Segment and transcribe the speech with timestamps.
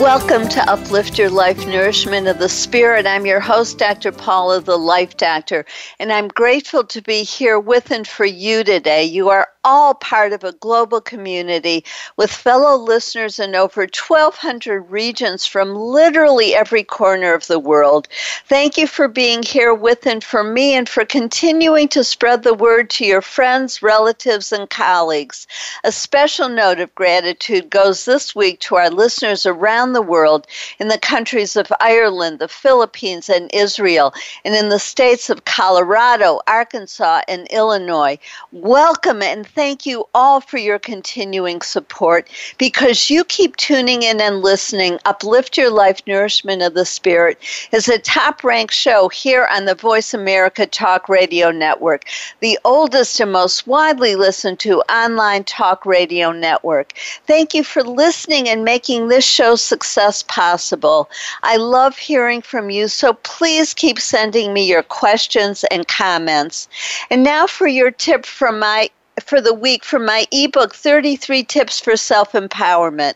[0.00, 3.06] Welcome to Uplift Your Life Nourishment of the Spirit.
[3.06, 4.12] I'm your host, Dr.
[4.12, 5.64] Paula, the Life Doctor,
[5.98, 9.04] and I'm grateful to be here with and for you today.
[9.04, 11.84] You are all part of a global community
[12.16, 18.06] with fellow listeners in over 1,200 regions from literally every corner of the world.
[18.46, 22.54] Thank you for being here with and for me and for continuing to spread the
[22.54, 25.48] word to your friends, relatives, and colleagues.
[25.82, 30.46] A special note of gratitude goes this week to our listeners around the world
[30.78, 36.40] in the countries of Ireland, the Philippines, and Israel, and in the states of Colorado,
[36.46, 38.18] Arkansas, and Illinois.
[38.52, 42.28] Welcome and thank you all for your continuing support
[42.58, 44.98] because you keep tuning in and listening.
[45.04, 47.38] Uplift Your Life Nourishment of the Spirit
[47.72, 52.04] is a top ranked show here on the Voice America Talk Radio Network,
[52.40, 56.92] the oldest and most widely listened to online talk radio network.
[57.26, 61.10] Thank you for listening and making this show success possible.
[61.42, 66.66] I love hearing from you, so please keep sending me your questions and comments.
[67.10, 68.88] And now for your tip from my
[69.26, 73.14] for the week from my ebook 33 tips for self-empowerment.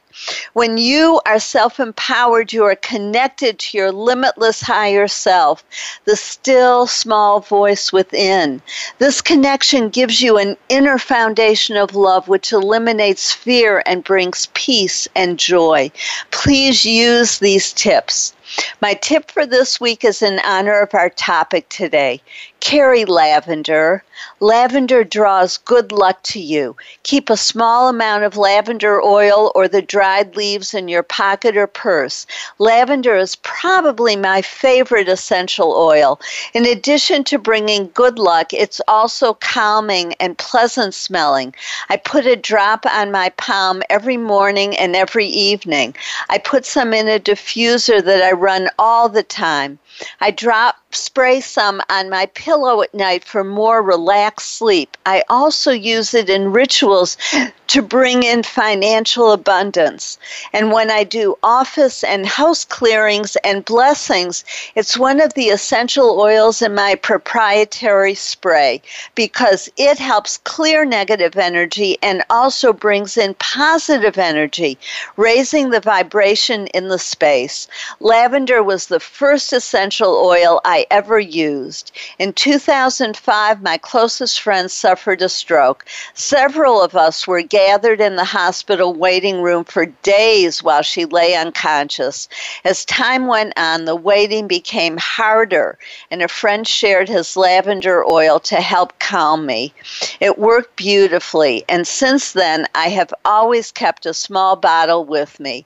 [0.52, 5.64] When you are self-empowered you are connected to your limitless higher self
[6.04, 8.60] the still small voice within.
[8.98, 15.06] This connection gives you an inner foundation of love which eliminates fear and brings peace
[15.14, 15.92] and joy.
[16.32, 18.34] Please use these tips
[18.80, 22.20] my tip for this week is in honor of our topic today.
[22.60, 24.04] Carry lavender.
[24.40, 26.76] Lavender draws good luck to you.
[27.04, 31.66] Keep a small amount of lavender oil or the dried leaves in your pocket or
[31.66, 32.26] purse.
[32.58, 36.20] Lavender is probably my favorite essential oil.
[36.52, 41.54] In addition to bringing good luck, it's also calming and pleasant smelling.
[41.88, 45.94] I put a drop on my palm every morning and every evening.
[46.28, 49.78] I put some in a diffuser that I run all the time.
[50.20, 54.96] I drop spray some on my pillow at night for more relaxed sleep.
[55.06, 57.16] I also use it in rituals
[57.68, 60.18] to bring in financial abundance.
[60.52, 64.44] And when I do office and house clearings and blessings,
[64.74, 68.82] it's one of the essential oils in my proprietary spray
[69.14, 74.76] because it helps clear negative energy and also brings in positive energy,
[75.16, 77.68] raising the vibration in the space.
[78.00, 81.92] Lavender was the first essential oil I ever used.
[82.18, 85.86] In 2005, my closest friend suffered a stroke.
[86.14, 91.34] Several of us were gathered in the hospital waiting room for days while she lay
[91.34, 92.28] unconscious.
[92.64, 95.78] As time went on, the waiting became harder,
[96.10, 99.72] and a friend shared his lavender oil to help calm me.
[100.20, 105.64] It worked beautifully, and since then, I have always kept a small bottle with me.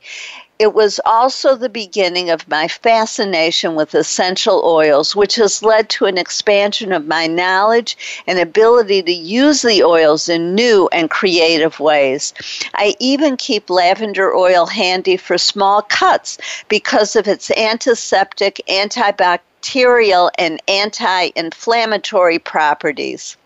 [0.56, 6.06] It was also the beginning of my fascination with essential oils, which has led to
[6.06, 7.96] an expansion of my knowledge
[8.28, 12.32] and ability to use the oils in new and creative ways.
[12.72, 16.38] I even keep lavender oil handy for small cuts
[16.68, 23.36] because of its antiseptic, antibacterial, and anti inflammatory properties.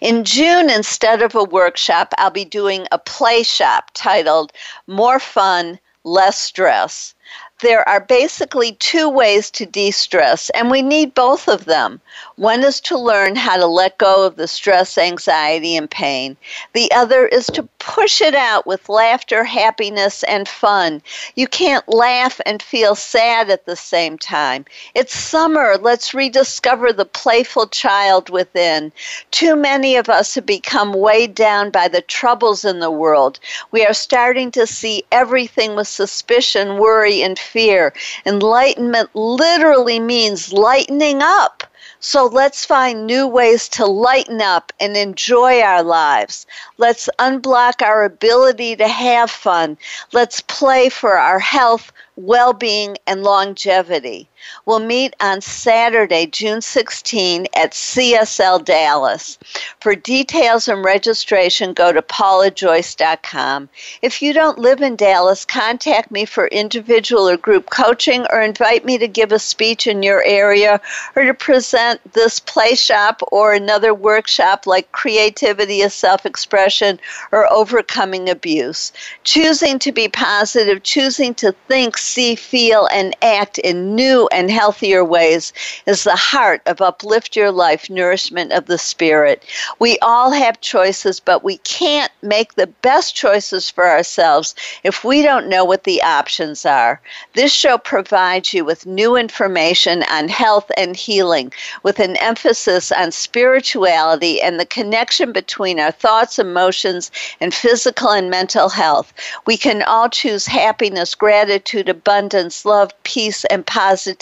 [0.00, 4.52] In June, instead of a workshop, I'll be doing a play shop titled
[4.86, 7.14] More Fun, Less Stress
[7.62, 12.00] there are basically two ways to de stress, and we need both of them.
[12.42, 16.36] One is to learn how to let go of the stress, anxiety, and pain.
[16.72, 21.02] The other is to push it out with laughter, happiness, and fun.
[21.36, 24.64] You can't laugh and feel sad at the same time.
[24.96, 25.78] It's summer.
[25.78, 28.90] Let's rediscover the playful child within.
[29.30, 33.38] Too many of us have become weighed down by the troubles in the world.
[33.70, 37.92] We are starting to see everything with suspicion, worry, and fear.
[38.26, 41.62] Enlightenment literally means lightening up.
[42.02, 46.46] So let's find new ways to lighten up and enjoy our lives.
[46.76, 49.78] Let's unblock our ability to have fun.
[50.12, 54.28] Let's play for our health, well being, and longevity.
[54.66, 59.38] We'll meet on Saturday, June 16 at CSL Dallas.
[59.80, 63.68] For details and registration, go to paulajoyce.com.
[64.02, 68.84] If you don't live in Dallas, contact me for individual or group coaching or invite
[68.84, 70.80] me to give a speech in your area
[71.16, 76.98] or to present this play shop or another workshop like creativity is self expression
[77.32, 78.92] or overcoming abuse.
[79.24, 85.04] Choosing to be positive, choosing to think, see, feel, and act in new and healthier
[85.04, 85.52] ways
[85.86, 89.44] is the heart of Uplift Your Life Nourishment of the Spirit.
[89.78, 95.22] We all have choices, but we can't make the best choices for ourselves if we
[95.22, 97.00] don't know what the options are.
[97.34, 101.52] This show provides you with new information on health and healing,
[101.82, 108.30] with an emphasis on spirituality and the connection between our thoughts, emotions, and physical and
[108.30, 109.12] mental health.
[109.46, 114.21] We can all choose happiness, gratitude, abundance, love, peace, and positivity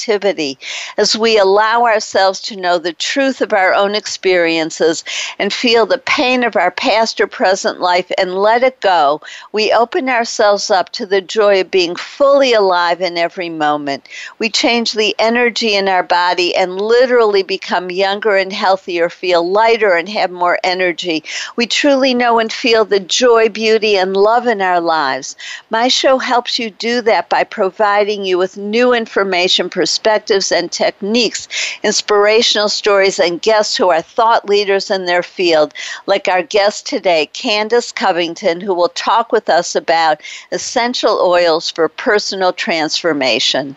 [0.97, 5.05] as we allow ourselves to know the truth of our own experiences
[5.39, 9.21] and feel the pain of our past or present life and let it go.
[9.53, 14.09] We open ourselves up to the joy of being fully alive in every moment.
[14.39, 19.95] We change the energy in our body and literally become younger and healthier, feel lighter
[19.95, 21.25] and have more energy.
[21.57, 25.37] We truly know and feel the joy, beauty, and love in our lives.
[25.71, 31.49] My show helps you do that by providing you with new information, perspectives, and techniques,
[31.83, 35.75] inspirational stories, and guests who are thought leaders in their field,
[36.07, 40.21] like our guest today, Candace Covington, who will talk with us about
[40.53, 43.75] essential oils for personal transformation.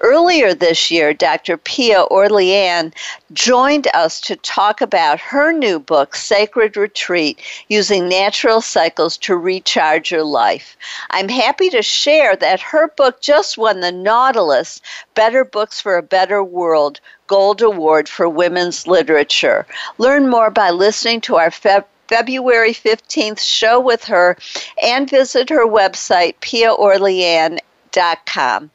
[0.00, 1.56] Earlier this year, Dr.
[1.56, 2.92] Pia Orleane
[3.32, 10.10] joined us to talk about her new book, Sacred Retreat Using Natural Cycles to Recharge
[10.10, 10.76] Your Life.
[11.10, 14.80] I'm happy to share that her book just won the Nautilus
[15.14, 19.66] Better Books for a Better World Gold Award for Women's Literature.
[19.98, 24.36] Learn more by listening to our Feb- February 15th show with her
[24.82, 28.70] and visit her website, piaorleane.com.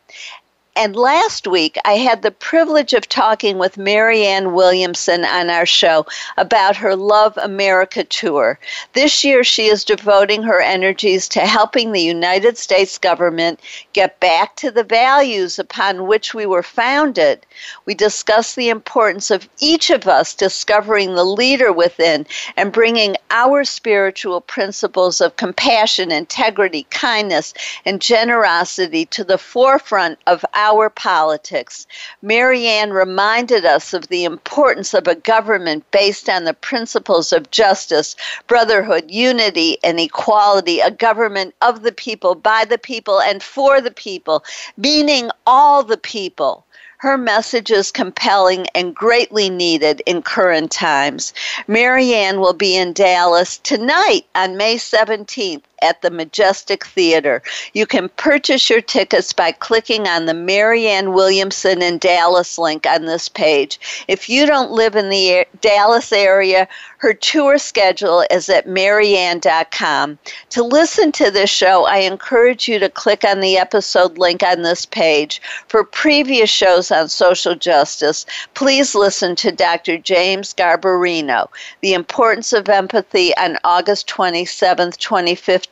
[0.77, 6.05] And last week, I had the privilege of talking with Marianne Williamson on our show
[6.37, 8.57] about her Love America tour.
[8.93, 13.59] This year, she is devoting her energies to helping the United States government
[13.91, 17.45] get back to the values upon which we were founded.
[17.85, 22.25] We discuss the importance of each of us discovering the leader within
[22.55, 27.53] and bringing our spiritual principles of compassion, integrity, kindness,
[27.83, 31.87] and generosity to the forefront of our politics.
[32.21, 38.15] Marianne reminded us of the importance of a government based on the principles of justice,
[38.45, 43.89] brotherhood, unity, and equality, a government of the people, by the people, and for the
[43.89, 44.43] people,
[44.77, 46.63] meaning all the people.
[46.97, 51.33] Her message is compelling and greatly needed in current times.
[51.67, 57.41] Marianne will be in Dallas tonight on May 17th at the Majestic Theater.
[57.73, 63.05] You can purchase your tickets by clicking on the Marianne Williamson in Dallas link on
[63.05, 63.79] this page.
[64.07, 66.67] If you don't live in the Dallas area,
[66.97, 70.19] her tour schedule is at marianne.com.
[70.51, 74.61] To listen to this show, I encourage you to click on the episode link on
[74.61, 75.41] this page.
[75.67, 79.97] For previous shows on social justice, please listen to Dr.
[79.97, 81.47] James Garbarino,
[81.81, 85.70] The Importance of Empathy on August 27, 2015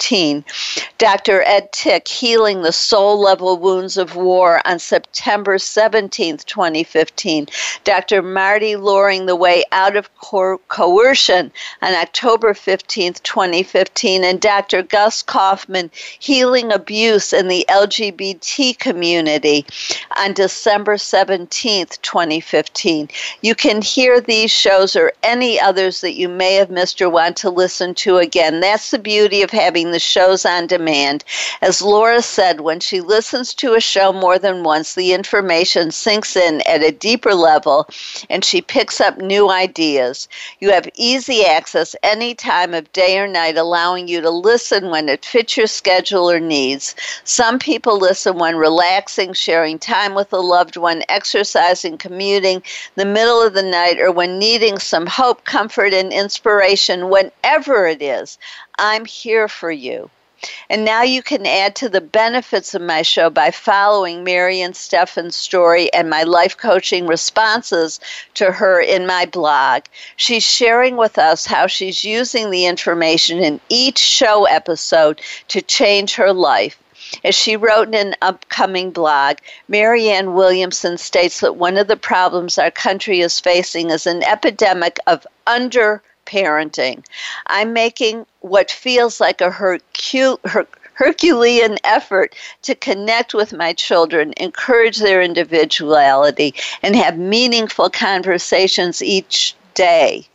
[0.97, 1.43] Dr.
[1.43, 7.47] Ed Tick, Healing the Soul Level Wounds of War on September 17, 2015.
[7.83, 8.21] Dr.
[8.21, 11.51] Marty Loring, The Way Out of Co- Coercion
[11.81, 14.23] on October 15, 2015.
[14.23, 14.83] And Dr.
[14.83, 19.65] Gus Kaufman, Healing Abuse in the LGBT Community
[20.17, 23.09] on December 17, 2015.
[23.41, 27.37] You can hear these shows or any others that you may have missed or want
[27.37, 28.59] to listen to again.
[28.59, 31.23] That's the beauty of having the shows on demand.
[31.61, 36.35] As Laura said, when she listens to a show more than once, the information sinks
[36.35, 37.87] in at a deeper level
[38.29, 40.27] and she picks up new ideas.
[40.59, 45.09] You have easy access any time of day or night, allowing you to listen when
[45.09, 46.95] it fits your schedule or needs.
[47.23, 52.63] Some people listen when relaxing, sharing time with a loved one, exercising, commuting,
[52.95, 58.01] the middle of the night, or when needing some hope, comfort, and inspiration, whenever it
[58.01, 58.37] is.
[58.79, 60.09] I'm here for you.
[60.69, 65.35] And now you can add to the benefits of my show by following Marian Steffen's
[65.35, 67.99] story and my life coaching responses
[68.35, 69.83] to her in my blog.
[70.15, 75.19] She's sharing with us how she's using the information in each show episode
[75.49, 76.81] to change her life.
[77.23, 82.57] As she wrote in an upcoming blog, Marianne Williamson states that one of the problems
[82.57, 87.03] our country is facing is an epidemic of under parenting.
[87.47, 89.79] I'm making what feels like a her,
[90.93, 99.55] Herculean effort to connect with my children, encourage their individuality, and have meaningful conversations each
[99.75, 100.27] day.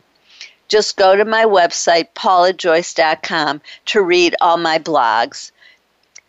[0.67, 5.51] Just go to my website, paulajoyce.com, to read all my blogs.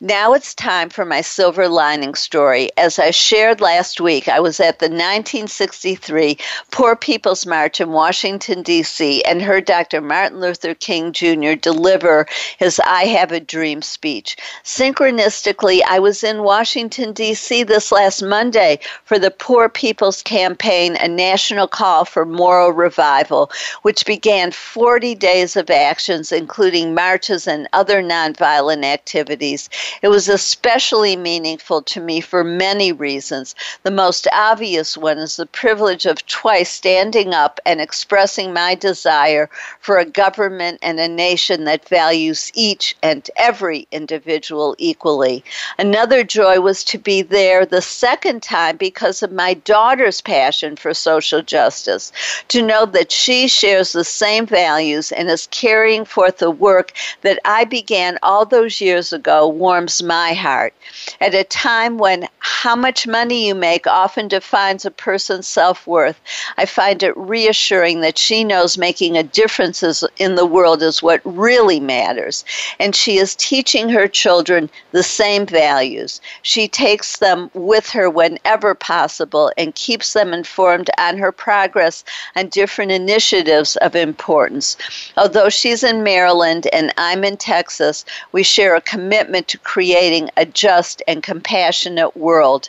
[0.07, 2.71] Now it's time for my silver lining story.
[2.77, 6.39] As I shared last week, I was at the 1963
[6.71, 10.01] Poor People's March in Washington, D.C., and heard Dr.
[10.01, 11.55] Martin Luther King Jr.
[11.55, 12.25] deliver
[12.57, 14.37] his I Have a Dream speech.
[14.63, 17.65] Synchronistically, I was in Washington, D.C.
[17.65, 23.51] this last Monday for the Poor People's Campaign, a national call for moral revival,
[23.83, 29.69] which began 40 days of actions, including marches and other nonviolent activities.
[30.03, 33.55] It was especially meaningful to me for many reasons.
[33.83, 39.49] The most obvious one is the privilege of twice standing up and expressing my desire
[39.81, 45.45] for a government and a nation that values each and every individual equally.
[45.79, 50.93] Another joy was to be there the second time because of my daughter's passion for
[50.93, 52.13] social justice,
[52.49, 57.39] to know that she shares the same values and is carrying forth the work that
[57.45, 59.47] I began all those years ago
[59.77, 60.73] warms my heart.
[61.21, 66.19] At a time when how much money you make often defines a person's self worth,
[66.57, 69.83] I find it reassuring that she knows making a difference
[70.17, 72.45] in the world is what really matters.
[72.81, 76.23] And she is teaching her children the same values.
[76.41, 82.03] She takes them with her whenever possible and keeps them informed on her progress
[82.35, 84.79] on different initiatives of importance.
[85.19, 90.47] Although she's in Maryland and I'm in Texas, we share a commitment to creating a
[90.47, 92.69] just and compassionate world.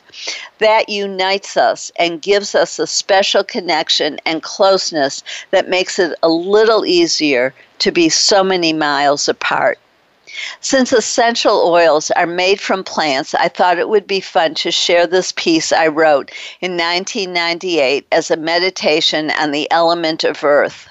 [0.58, 6.30] That unites us and gives us a special connection and closeness that makes it a
[6.30, 9.78] little easier to be so many miles apart.
[10.60, 15.06] Since essential oils are made from plants, I thought it would be fun to share
[15.06, 20.90] this piece I wrote in 1998 as a meditation on the element of earth.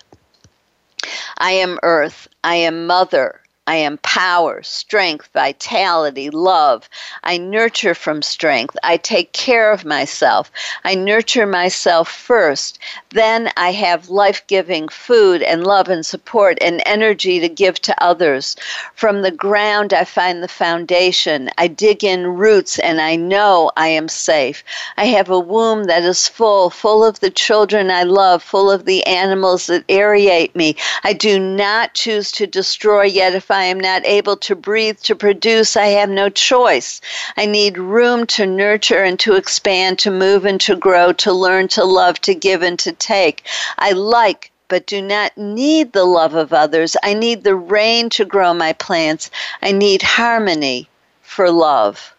[1.39, 2.29] I am earth.
[2.45, 3.41] I am mother.
[3.69, 6.89] I am power, strength, vitality, love.
[7.25, 8.77] I nurture from strength.
[8.85, 10.53] I take care of myself.
[10.85, 12.79] I nurture myself first.
[13.11, 18.03] Then I have life giving food and love and support and energy to give to
[18.03, 18.55] others.
[18.95, 21.51] From the ground, I find the foundation.
[21.59, 24.63] I dig in roots and I know I am safe.
[24.97, 28.85] I have a womb that is full, full of the children I love, full of
[28.85, 30.77] the animals that aerate me.
[31.03, 35.17] I do not choose to destroy, yet if I am not able to breathe, to
[35.17, 37.01] produce, I have no choice.
[37.39, 41.69] I need room to nurture and to expand, to move and to grow, to learn,
[41.69, 43.47] to love, to give and to take.
[43.79, 46.99] I like but do not need the love of others.
[47.03, 49.31] I need the rain to grow my plants.
[49.63, 50.91] I need harmony
[51.23, 52.15] for love.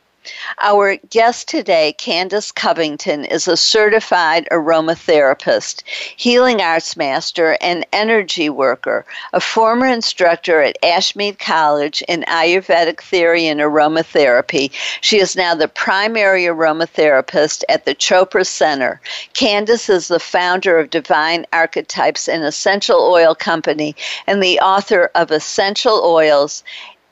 [0.59, 5.83] Our guest today, Candace Covington, is a certified aromatherapist,
[6.15, 13.47] healing arts master, and energy worker, a former instructor at Ashmead College in Ayurvedic theory
[13.47, 14.71] and aromatherapy.
[15.01, 18.99] She is now the primary aromatherapist at the Chopra Center.
[19.33, 25.31] Candace is the founder of Divine Archetypes, an essential oil company, and the author of
[25.31, 26.63] Essential Oils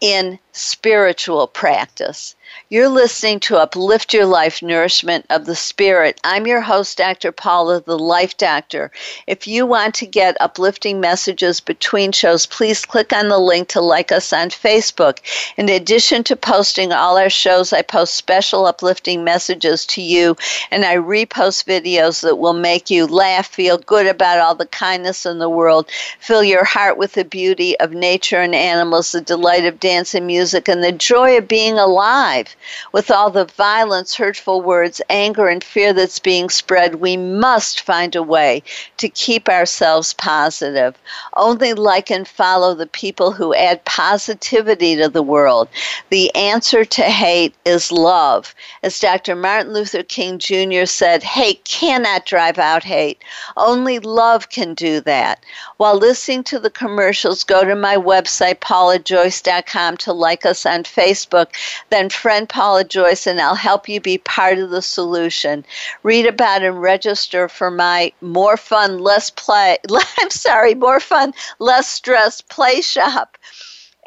[0.02, 2.34] in Spiritual Practice.
[2.70, 6.20] You're listening to Uplift Your Life Nourishment of the Spirit.
[6.24, 7.32] I'm your host, Dr.
[7.32, 8.92] Paula, the Life Doctor.
[9.28, 13.82] If you want to get uplifting messages between shows, please click on the link to
[13.82, 15.20] like us on Facebook.
[15.58, 20.38] In addition to posting all our shows, I post special uplifting messages to you,
[20.72, 25.26] and I repost videos that will make you laugh, feel good about all the kindness
[25.26, 29.66] in the world, fill your heart with the beauty of nature and animals, the delight
[29.66, 32.56] of dance and music, and the joy of being alive.
[32.92, 38.16] With all the violence, hurtful words, anger, and fear that's being spread, we must find
[38.16, 38.64] a way
[38.98, 40.96] to keep ourselves positive.
[41.36, 45.70] Only like and follow the people who add positivity to the world.
[46.10, 48.54] The answer to hate is love.
[48.84, 49.36] As Dr.
[49.36, 50.86] Martin Luther King Jr.
[50.86, 53.22] said, hate cannot drive out hate.
[53.58, 55.44] Only love can do that.
[55.78, 61.50] While listening to the commercials, go to my website, paulajoyce.com, to like us on Facebook.
[61.92, 65.64] Then, friend Paula Joyce, and I'll help you be part of the solution.
[66.02, 69.78] Read about and register for my More Fun, Less Play,
[70.20, 73.38] I'm sorry, More Fun, Less Stress Play Shop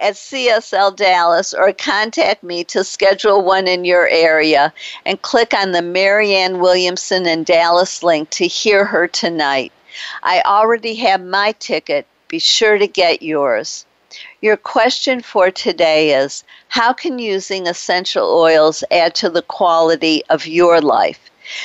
[0.00, 4.72] at CSL Dallas or contact me to schedule one in your area
[5.04, 9.72] and click on the Marianne Williamson in Dallas link to hear her tonight.
[10.22, 12.06] I already have my ticket.
[12.28, 13.86] Be sure to get yours.
[14.40, 20.46] Your question for today is How can using essential oils add to the quality of
[20.46, 21.18] your life?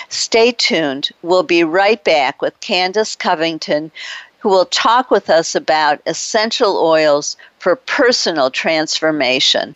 [0.09, 1.09] Stay tuned.
[1.21, 3.91] We'll be right back with Candace Covington,
[4.39, 9.75] who will talk with us about essential oils for personal transformation.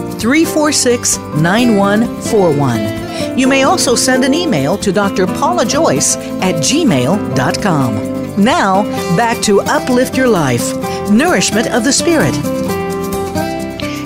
[0.21, 3.37] 346 9141.
[3.37, 5.25] You may also send an email to Dr.
[5.25, 8.11] Paula Joyce at gmail.com.
[8.41, 8.83] Now,
[9.17, 10.73] back to Uplift Your Life
[11.09, 12.60] Nourishment of the Spirit.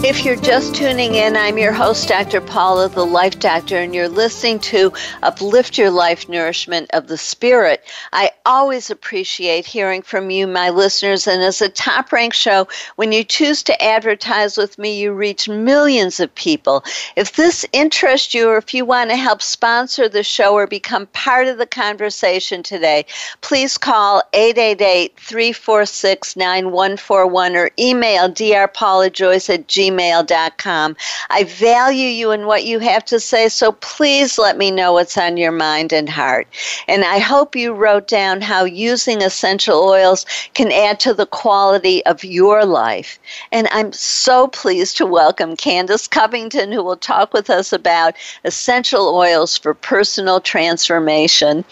[0.07, 2.39] If you're just tuning in, I'm your host, Dr.
[2.39, 7.83] Paula, the Life Doctor, and you're listening to Uplift Your Life Nourishment of the Spirit.
[8.13, 13.11] I always appreciate hearing from you, my listeners, and as a top ranked show, when
[13.11, 16.83] you choose to advertise with me, you reach millions of people.
[17.15, 21.07] If this interests you, or if you want to help sponsor the show or become
[21.07, 23.07] part of the conversation today,
[23.41, 30.95] please call 888 346 9141 or email drpaulajoyce at gmail gmail.com.
[31.29, 35.17] I value you and what you have to say, so please let me know what's
[35.17, 36.47] on your mind and heart.
[36.88, 42.05] And I hope you wrote down how using essential oils can add to the quality
[42.05, 43.19] of your life.
[43.51, 49.15] And I'm so pleased to welcome Candace Covington, who will talk with us about essential
[49.15, 51.63] oils for personal transformation.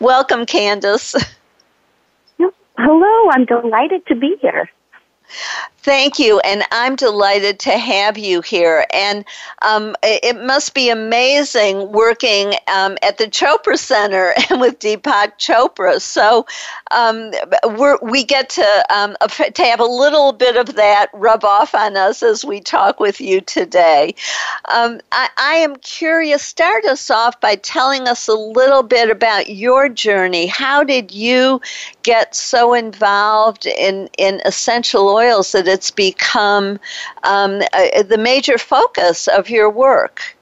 [0.00, 1.14] Welcome, Candace.
[2.78, 4.68] Hello, I'm delighted to be here.
[5.82, 8.86] Thank you, and I'm delighted to have you here.
[8.92, 9.24] And
[9.62, 16.00] um, it must be amazing working um, at the Chopra Center and with Deepak Chopra.
[16.00, 16.46] So
[16.92, 17.32] um,
[18.00, 19.16] we get to um,
[19.54, 23.20] to have a little bit of that rub off on us as we talk with
[23.20, 24.14] you today.
[24.72, 26.44] Um, I, I am curious.
[26.44, 30.46] Start us off by telling us a little bit about your journey.
[30.46, 31.60] How did you
[32.04, 36.78] get so involved in in essential oils that it's become
[37.24, 40.36] um, uh, the major focus of your work?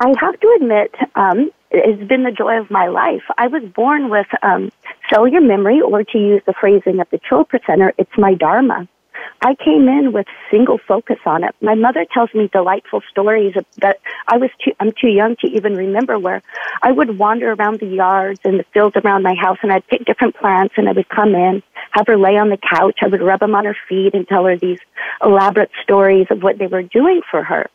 [0.00, 3.22] I have to admit, um, it's been the joy of my life.
[3.36, 4.70] I was born with um,
[5.10, 8.88] cellular memory, or to use the phrasing of the Chopra Center, it's my dharma.
[9.40, 11.54] I came in with single focus on it.
[11.60, 15.74] My mother tells me delightful stories that I was too, I'm too young to even
[15.74, 16.42] remember where
[16.82, 20.04] I would wander around the yards and the fields around my house and I'd pick
[20.04, 22.98] different plants and I would come in, have her lay on the couch.
[23.02, 24.80] I would rub them on her feet and tell her these
[25.22, 27.70] elaborate stories of what they were doing for her.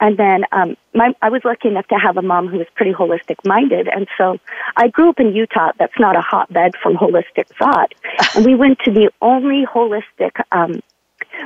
[0.00, 2.92] And then um, my, I was lucky enough to have a mom who was pretty
[2.92, 3.88] holistic minded.
[3.88, 4.38] And so
[4.76, 5.72] I grew up in Utah.
[5.78, 7.92] That's not a hotbed for holistic thought.
[8.34, 10.80] And we went to the only holistic, um,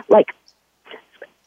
[0.08, 0.34] like,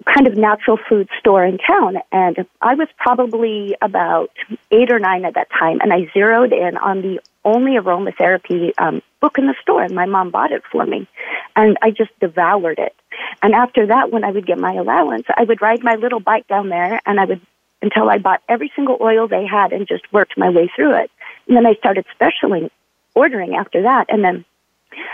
[0.06, 1.98] kind of natural food store in town.
[2.12, 4.32] And I was probably about
[4.72, 5.80] eight or nine at that time.
[5.82, 9.84] And I zeroed in on the only aromatherapy um, book in the store.
[9.84, 11.08] And my mom bought it for me.
[11.56, 12.96] And I just devoured it.
[13.41, 16.47] And after that, when I would get my allowance, I would ride my little bike
[16.47, 17.41] down there and I would
[17.82, 21.12] until I bought every single oil they had and just worked my way through it.
[21.47, 22.71] And then I started specially
[23.13, 24.06] ordering after that.
[24.08, 24.45] And then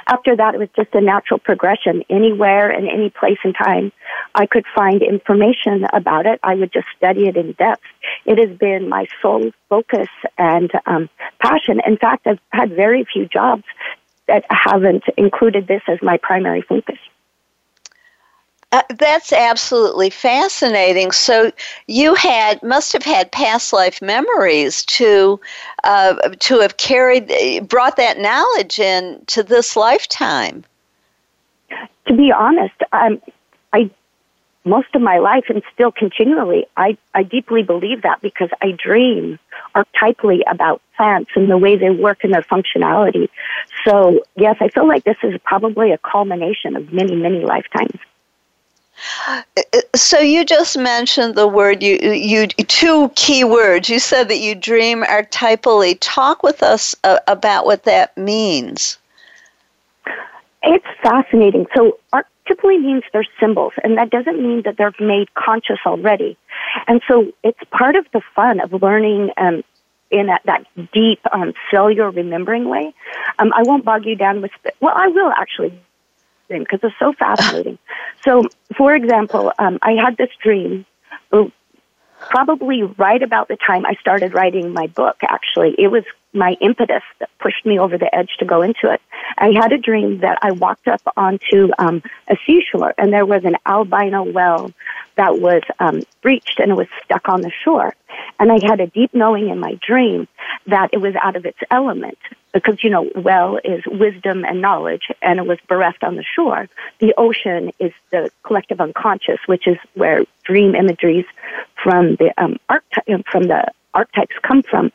[0.07, 2.03] after that, it was just a natural progression.
[2.09, 3.91] Anywhere and any place and time
[4.35, 7.83] I could find information about it, I would just study it in depth.
[8.25, 11.09] It has been my sole focus and um,
[11.39, 11.81] passion.
[11.85, 13.63] In fact, I've had very few jobs
[14.27, 16.99] that haven't included this as my primary focus.
[18.71, 21.11] Uh, that's absolutely fascinating.
[21.11, 21.51] So
[21.87, 25.39] you had must have had past life memories to
[25.83, 30.63] uh, to have carried brought that knowledge in to this lifetime.
[32.07, 33.19] To be honest, um,
[33.73, 33.89] I
[34.65, 39.39] most of my life and still continually, I, I deeply believe that because I dream
[39.73, 43.29] archetypally about plants and the way they work and their functionality.
[43.83, 47.99] So yes, I feel like this is probably a culmination of many, many lifetimes.
[49.95, 53.89] So you just mentioned the word you you two key words.
[53.89, 55.97] You said that you dream archetypally.
[55.99, 58.97] Talk with us uh, about what that means.
[60.63, 61.67] It's fascinating.
[61.75, 66.37] So archetypally means they're symbols, and that doesn't mean that they're made conscious already.
[66.87, 69.63] And so it's part of the fun of learning um,
[70.11, 72.93] in that, that deep um, cellular remembering way.
[73.37, 75.79] Um, I won't bog you down with, well, I will actually
[76.49, 77.77] because it's so fascinating.
[78.23, 78.43] so,
[78.75, 80.85] for example, um, I had this dream
[81.31, 81.45] uh,
[82.19, 85.75] probably right about the time I started writing my book, actually.
[85.77, 89.01] It was my impetus that pushed me over the edge to go into it.
[89.37, 93.45] I had a dream that I walked up onto um, a seashore and there was
[93.45, 94.71] an albino whale
[95.19, 97.93] that was um, breached and it was stuck on the shore.
[98.39, 100.29] And I had a deep knowing in my dream
[100.67, 102.17] that it was out of its element
[102.53, 106.69] because, you know, well is wisdom and knowledge and it was bereft on the shore.
[106.99, 111.25] The ocean is the collective unconscious, which is where dream imageries
[111.83, 114.89] from the um, archetype, from the archetypes come from.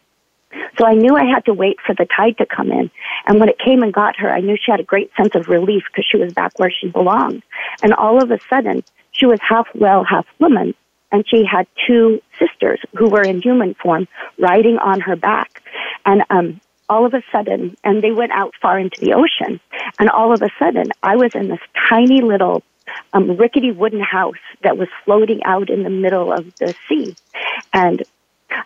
[0.79, 2.91] So I knew I had to wait for the tide to come in.
[3.27, 5.49] And when it came and got her, I knew she had a great sense of
[5.49, 7.43] relief because she was back where she belonged.
[7.83, 8.85] And all of a sudden,
[9.15, 10.75] she was half whale, half woman.
[11.11, 15.63] And she had two sisters who were in human form riding on her back.
[16.05, 19.61] And, um, all of a sudden, and they went out far into the ocean.
[19.99, 22.63] And all of a sudden, I was in this tiny little
[23.13, 27.17] um, rickety wooden house that was floating out in the middle of the sea.
[27.73, 28.03] And,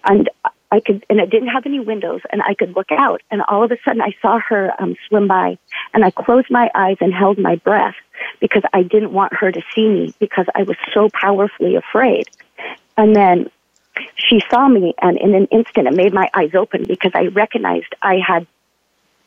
[0.04, 0.28] and
[0.70, 3.22] I could, and it didn't have any windows, and I could look out.
[3.30, 5.58] And all of a sudden, I saw her um, swim by,
[5.94, 7.94] and I closed my eyes and held my breath
[8.40, 12.28] because I didn't want her to see me because I was so powerfully afraid.
[12.96, 13.50] And then
[14.16, 17.94] she saw me, and in an instant, it made my eyes open because I recognized
[18.02, 18.46] I had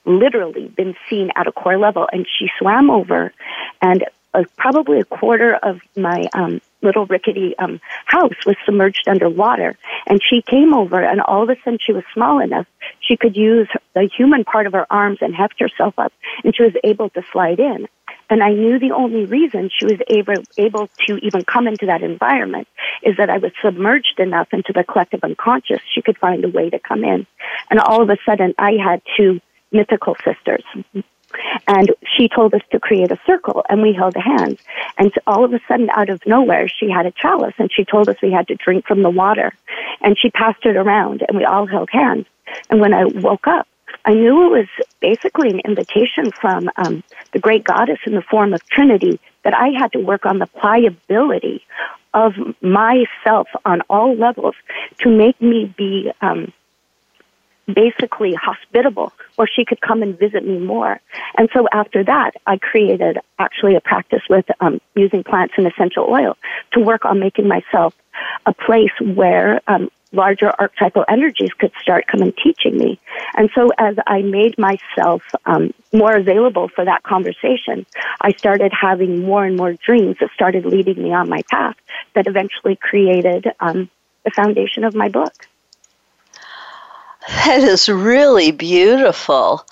[0.05, 2.07] literally been seen at a core level.
[2.11, 3.33] And she swam over,
[3.81, 9.77] and uh, probably a quarter of my um, little rickety um, house was submerged underwater.
[10.07, 12.67] And she came over, and all of a sudden she was small enough
[12.99, 16.13] she could use the human part of her arms and heft herself up,
[16.43, 17.87] and she was able to slide in.
[18.29, 22.01] And I knew the only reason she was able, able to even come into that
[22.01, 22.67] environment
[23.03, 26.69] is that I was submerged enough into the collective unconscious she could find a way
[26.69, 27.27] to come in.
[27.69, 29.41] And all of a sudden I had two
[29.71, 30.63] mythical sisters
[31.67, 34.59] and she told us to create a circle and we held hands.
[34.97, 38.09] And all of a sudden, out of nowhere, she had a chalice and she told
[38.09, 39.53] us we had to drink from the water.
[40.01, 42.25] And she passed it around and we all held hands.
[42.69, 43.67] And when I woke up,
[44.05, 48.53] I knew it was basically an invitation from um, the great goddess in the form
[48.53, 51.63] of Trinity that I had to work on the pliability
[52.13, 54.55] of myself on all levels
[54.99, 56.51] to make me be um,
[57.73, 60.99] basically hospitable where she could come and visit me more.
[61.37, 66.05] And so after that, I created actually a practice with um, using plants and essential
[66.09, 66.37] oil
[66.73, 67.95] to work on making myself
[68.45, 72.99] a place where um, larger archetypal energies could start coming teaching me.
[73.35, 77.85] And so as I made myself um, more available for that conversation,
[78.19, 81.75] I started having more and more dreams that started leading me on my path
[82.13, 83.89] that eventually created um,
[84.25, 85.33] the foundation of my book.
[87.27, 89.65] That is really beautiful.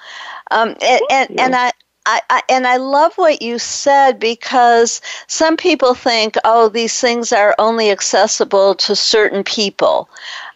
[0.51, 1.71] Um, and, and, and I,
[2.05, 7.31] I, I, and I love what you said because some people think, oh, these things
[7.31, 10.09] are only accessible to certain people,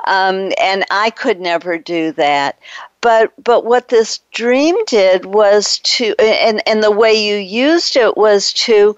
[0.05, 2.57] um, and I could never do that.
[3.01, 8.15] But but what this dream did was to and and the way you used it
[8.15, 8.95] was to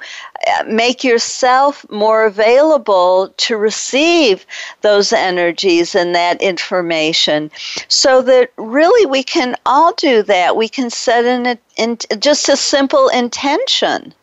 [0.68, 4.46] make yourself more available to receive
[4.82, 7.50] those energies and that information
[7.88, 12.56] so that really we can all do that we can set in, in just a
[12.56, 14.14] simple intention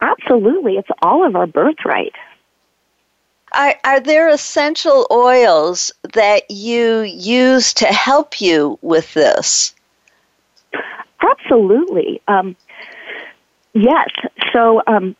[0.00, 2.12] absolutely it's all of our birthright
[3.54, 9.74] are, are there essential oils that you use to help you with this?
[11.20, 12.22] Absolutely.
[12.28, 12.56] Um,
[13.74, 14.08] yes.
[14.52, 15.16] So, um,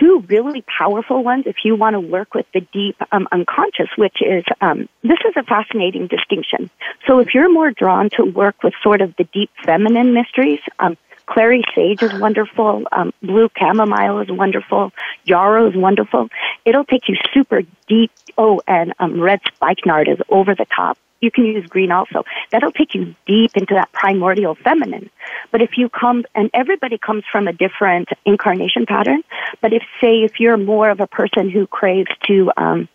[0.00, 4.18] two really powerful ones if you want to work with the deep um, unconscious, which
[4.20, 6.70] is um, this is a fascinating distinction.
[7.06, 10.96] So, if you're more drawn to work with sort of the deep feminine mysteries, um,
[11.26, 12.84] clary sage is wonderful.
[12.92, 14.92] Um, blue chamomile is wonderful.
[15.24, 16.28] Yarrow is wonderful.
[16.64, 18.10] It'll take you super deep.
[18.38, 20.98] Oh, and um, red spikenard is over the top.
[21.20, 22.24] You can use green also.
[22.50, 25.10] That'll take you deep into that primordial feminine.
[25.50, 29.22] But if you come, and everybody comes from a different incarnation pattern,
[29.60, 32.88] but if, say, if you're more of a person who craves to, um,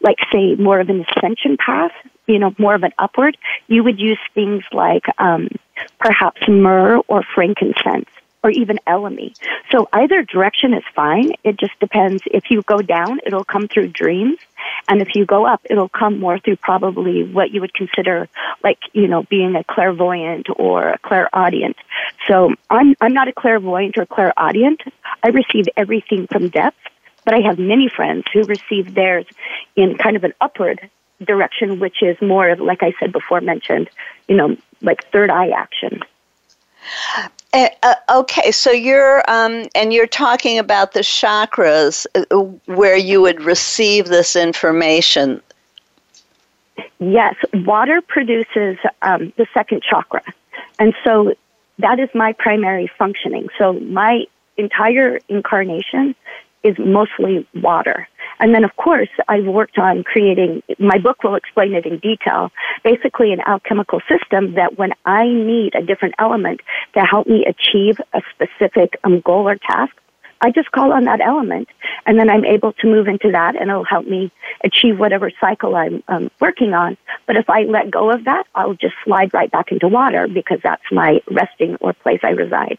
[0.00, 1.92] like, say, more of an ascension path,
[2.26, 5.48] you know, more of an upward, you would use things like, um,
[5.98, 8.08] perhaps myrrh or frankincense
[8.44, 9.34] or even elemi.
[9.72, 11.32] So either direction is fine.
[11.42, 12.22] It just depends.
[12.26, 14.38] If you go down, it'll come through dreams.
[14.86, 18.28] And if you go up, it'll come more through probably what you would consider
[18.62, 21.76] like, you know, being a clairvoyant or a clairaudient.
[22.28, 24.82] So I'm, I'm not a clairvoyant or clairaudient.
[25.22, 26.76] I receive everything from depth,
[27.24, 29.24] but I have many friends who receive theirs
[29.74, 30.90] in kind of an upward
[31.24, 33.88] direction, which is more of, like I said before mentioned,
[34.28, 36.00] you know, like third eye action.
[37.54, 42.36] Uh, uh, okay, so you're um, and you're talking about the chakras uh,
[42.66, 45.40] where you would receive this information.
[46.98, 50.24] Yes, water produces um, the second chakra,
[50.80, 51.34] and so
[51.78, 53.46] that is my primary functioning.
[53.56, 54.24] So my
[54.56, 56.16] entire incarnation
[56.64, 58.08] is mostly water.
[58.40, 62.50] And then, of course, I've worked on creating, my book will explain it in detail,
[62.82, 66.60] basically an alchemical system that when I need a different element
[66.94, 69.94] to help me achieve a specific um, goal or task,
[70.40, 71.68] I just call on that element
[72.06, 74.30] and then I'm able to move into that and it'll help me
[74.62, 76.98] achieve whatever cycle I'm um, working on.
[77.26, 80.58] But if I let go of that, I'll just slide right back into water because
[80.62, 82.78] that's my resting or place I reside.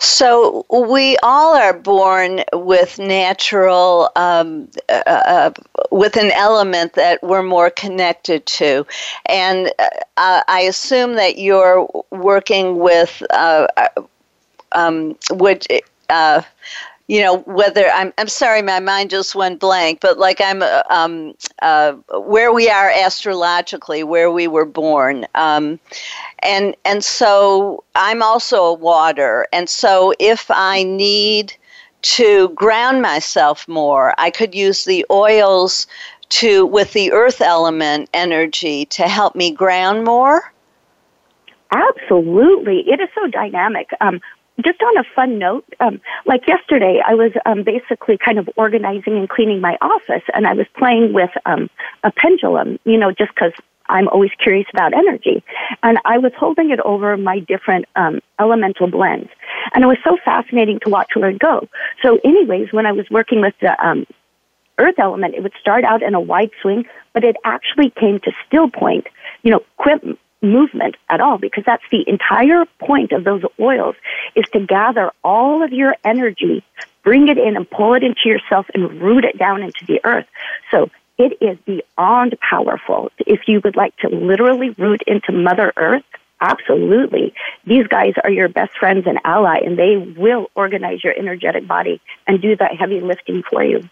[0.00, 5.50] So we all are born with natural, um, uh, uh,
[5.90, 8.86] with an element that we're more connected to,
[9.26, 13.88] and uh, I assume that you're working with, uh, uh
[14.72, 15.66] um, which
[16.10, 16.42] uh,
[17.08, 20.82] you know whether I'm I'm sorry my mind just went blank but like I'm uh,
[20.90, 25.78] um, uh, where we are astrologically where we were born um,
[26.40, 31.54] and and so I'm also a water and so if I need
[32.02, 35.86] to ground myself more I could use the oils
[36.28, 40.52] to with the earth element energy to help me ground more
[41.72, 42.84] Absolutely.
[42.86, 43.90] It is so dynamic.
[44.00, 44.20] Um,
[44.64, 49.16] just on a fun note, um, like yesterday, I was um, basically kind of organizing
[49.16, 51.68] and cleaning my office, and I was playing with um,
[52.04, 53.52] a pendulum, you know, just because
[53.88, 55.44] I'm always curious about energy.
[55.82, 59.30] And I was holding it over my different um, elemental blends.
[59.72, 61.68] And it was so fascinating to watch where it go.
[62.02, 64.06] So, anyways, when I was working with the um,
[64.78, 68.32] earth element, it would start out in a wide swing, but it actually came to
[68.46, 69.06] still point,
[69.42, 70.02] you know, quit
[70.42, 73.96] movement at all because that's the entire point of those oils
[74.34, 76.62] is to gather all of your energy,
[77.02, 80.26] bring it in and pull it into yourself and root it down into the earth.
[80.70, 83.10] So it is beyond powerful.
[83.18, 86.04] If you would like to literally root into Mother Earth,
[86.40, 87.32] absolutely.
[87.64, 92.00] These guys are your best friends and ally and they will organize your energetic body
[92.26, 93.88] and do that heavy lifting for you.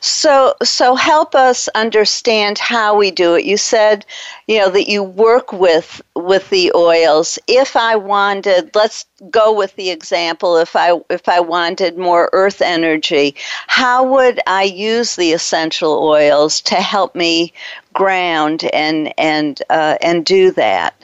[0.00, 3.44] So, so help us understand how we do it.
[3.44, 4.06] You said,
[4.46, 7.38] you know, that you work with with the oils.
[7.46, 10.56] If I wanted, let's go with the example.
[10.56, 13.34] If I if I wanted more earth energy,
[13.66, 17.52] how would I use the essential oils to help me
[17.92, 20.94] ground and and uh, and do that?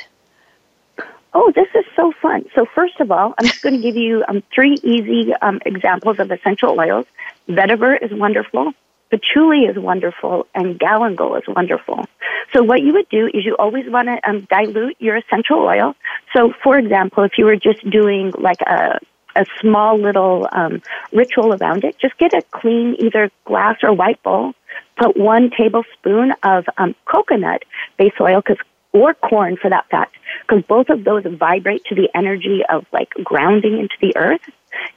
[1.38, 2.46] Oh, this is so fun.
[2.54, 6.18] So, first of all, I'm just going to give you um, three easy um, examples
[6.18, 7.04] of essential oils.
[7.48, 8.72] Vetiver is wonderful,
[9.10, 12.04] patchouli is wonderful, and galangal is wonderful.
[12.52, 15.94] So, what you would do is you always want to um, dilute your essential oil.
[16.34, 18.98] So, for example, if you were just doing like a
[19.36, 20.80] a small little um,
[21.12, 24.54] ritual around it, just get a clean either glass or white bowl.
[24.96, 27.62] Put one tablespoon of um, coconut
[27.98, 28.56] base oil, because
[28.92, 33.10] or corn for that fact, because both of those vibrate to the energy of like
[33.22, 34.40] grounding into the earth.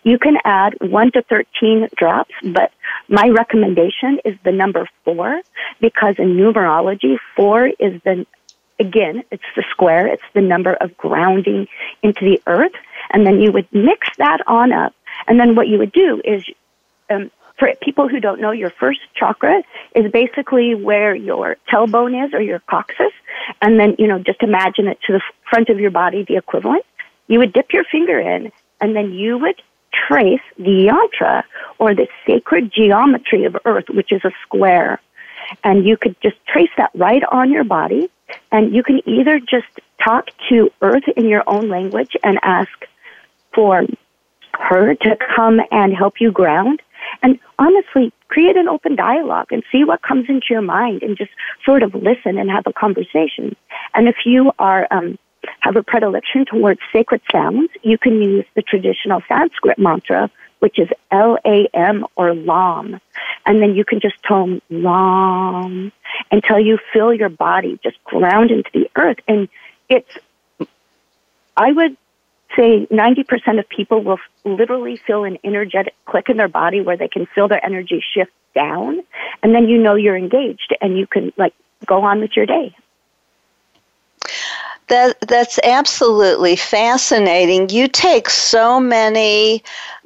[0.10, 2.72] You can add 1 to 13 drops, but
[3.10, 5.42] my recommendation is the number 4
[5.80, 8.26] because in numerology, 4 is the,
[8.80, 11.68] again, it's the square, it's the number of grounding
[12.02, 12.72] into the earth.
[13.12, 14.96] And then you would mix that on up.
[15.28, 16.44] And then what you would do is
[17.12, 19.62] um, for people who don't know, your first chakra
[19.94, 23.14] is basically where your tailbone is or your coccyx.
[23.62, 26.84] And then, you know, just imagine it to the front of your body, the equivalent.
[27.28, 31.44] You would dip your finger in and then you would trace the yantra
[31.78, 35.00] or the sacred geometry of earth, which is a square.
[35.64, 38.10] And you could just trace that right on your body.
[38.52, 39.68] And you can either just
[40.04, 42.86] talk to earth in your own language and ask
[43.54, 43.86] for
[44.54, 46.82] her to come and help you ground
[47.22, 51.32] and honestly, create an open dialogue and see what comes into your mind and just
[51.66, 53.56] sort of listen and have a conversation.
[53.94, 55.18] And if you are, um,
[55.60, 60.90] have a predilection towards sacred sounds, you can use the traditional Sanskrit mantra, which is
[61.12, 63.00] L-A-M or LAM.
[63.46, 65.92] And then you can just tone LAM
[66.32, 69.18] until you feel your body just ground into the earth.
[69.28, 69.48] And
[69.88, 70.12] it's,
[71.56, 71.98] I would
[72.56, 77.08] say 90% of people will literally feel an energetic click in their body where they
[77.08, 79.02] can feel their energy shift down.
[79.44, 81.54] And then you know you're engaged and you can like
[81.86, 82.76] go on with your day.
[84.90, 87.70] That, that's absolutely fascinating.
[87.70, 89.64] You take so many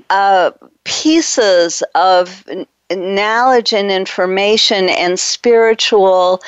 [0.10, 0.52] uh,
[0.84, 2.46] pieces of
[2.91, 6.41] knowledge and information and spiritual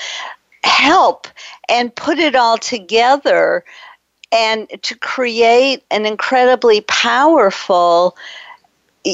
[0.63, 1.27] help
[1.69, 3.63] and put it all together
[4.31, 8.17] and to create an incredibly powerful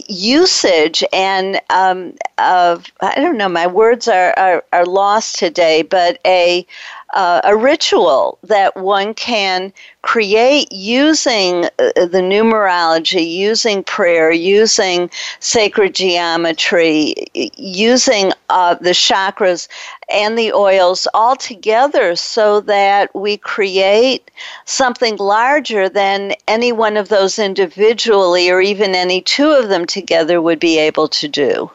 [0.07, 6.19] usage and um, of I don't know my words are, are, are lost today, but
[6.25, 6.65] a
[7.13, 15.93] uh, a ritual that one can create using uh, the numerology, using prayer, using sacred
[15.93, 19.67] geometry, using uh, the chakras
[20.11, 24.31] and the oils all together so that we create
[24.65, 30.41] something larger than any one of those individually or even any two of them together
[30.41, 31.69] would be able to do.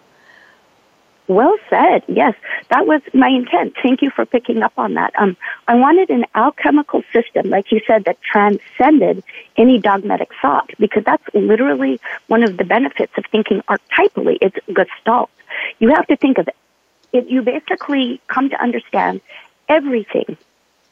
[1.28, 2.04] Well said.
[2.06, 2.34] Yes,
[2.68, 3.74] that was my intent.
[3.82, 5.12] Thank you for picking up on that.
[5.18, 5.36] Um,
[5.66, 9.24] I wanted an alchemical system, like you said, that transcended
[9.56, 14.38] any dogmatic thought, because that's literally one of the benefits of thinking archetypally.
[14.40, 15.30] It's gestalt.
[15.78, 16.56] You have to think of it.
[17.12, 19.20] it you basically come to understand
[19.68, 20.36] everything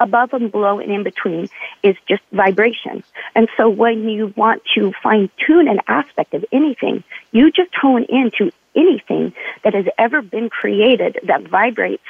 [0.00, 1.48] above and below and in between
[1.84, 3.04] is just vibration.
[3.36, 8.04] And so when you want to fine tune an aspect of anything, you just hone
[8.04, 9.32] into anything
[9.62, 12.04] that has ever been created that vibrates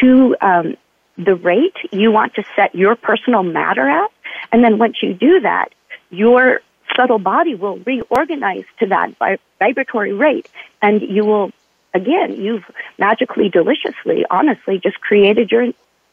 [0.00, 0.76] to um,
[1.18, 4.10] the rate you want to set your personal matter at.
[4.50, 5.72] And then once you do that,
[6.10, 6.60] your
[6.96, 9.14] subtle body will reorganize to that
[9.58, 10.48] vibratory rate.
[10.80, 11.52] And you will
[11.94, 12.64] again you've
[12.98, 15.64] magically deliciously honestly just created your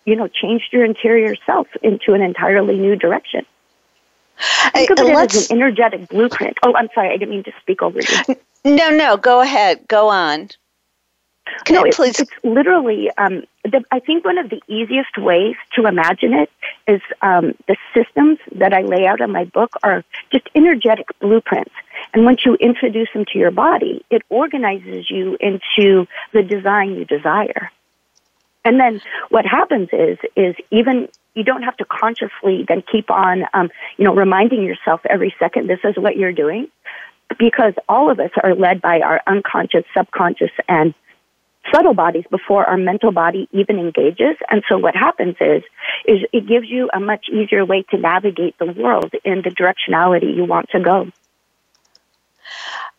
[0.06, 3.46] you know changed your interior self into an entirely new direction.
[4.74, 6.58] Think of it as an energetic blueprint.
[6.64, 9.88] Oh i'm sorry i didn't mean to speak over you No, no, go ahead.
[9.88, 10.50] Go on.
[11.66, 12.20] Can no, please?
[12.20, 13.10] It's, it's literally.
[13.18, 16.50] Um, the, I think one of the easiest ways to imagine it
[16.88, 21.74] is um, the systems that I lay out in my book are just energetic blueprints.
[22.14, 27.06] And once you introduce them to your body, it organizes you into the design you
[27.06, 27.72] desire.
[28.66, 33.44] And then what happens is, is even you don't have to consciously then keep on,
[33.54, 36.68] um, you know, reminding yourself every second this is what you're doing
[37.38, 40.94] because all of us are led by our unconscious, subconscious, and
[41.74, 44.36] subtle bodies before our mental body even engages.
[44.50, 45.64] And so what happens is,
[46.06, 50.36] is it gives you a much easier way to navigate the world in the directionality
[50.36, 51.12] you want to go.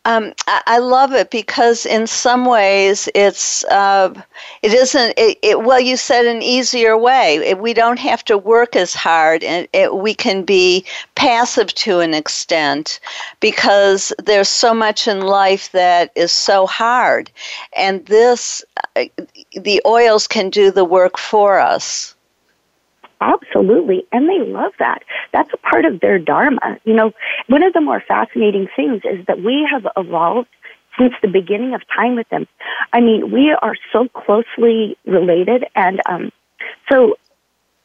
[0.07, 4.15] Um, I, I, love it because in some ways it's uh,
[4.63, 7.37] it isn't it, it, well you said an easier way.
[7.37, 10.87] It, we don't have to work as hard and we can be
[11.17, 12.99] passive to an extent
[13.41, 17.31] because there's so much in life that is so hard.
[17.77, 18.65] And this
[18.97, 19.05] uh,
[19.53, 22.15] the oils can do the work for us
[23.21, 24.07] Absolutely.
[24.13, 25.03] And they love that.
[25.33, 26.79] That's a part of their dharma.
[26.85, 27.13] You know,
[27.49, 30.49] one of the more fascinating things is that we have evolved
[30.99, 32.47] since the beginning of time with them.
[32.93, 35.65] I mean, we are so closely related.
[35.75, 36.33] And um,
[36.91, 37.17] so,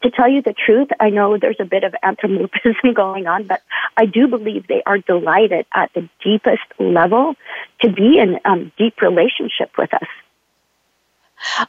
[0.02, 3.62] to tell you the truth, I know there's a bit of anthropomorphism going on, but
[3.96, 7.34] I do believe they are delighted at the deepest level
[7.80, 10.08] to be in um, deep relationship with us.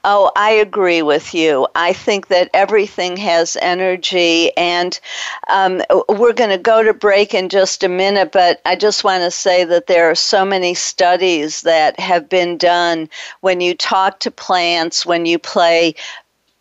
[0.03, 1.67] Oh, I agree with you.
[1.75, 4.99] I think that everything has energy, and
[5.49, 9.23] um, we're going to go to break in just a minute, but I just want
[9.23, 13.09] to say that there are so many studies that have been done
[13.41, 15.95] when you talk to plants, when you play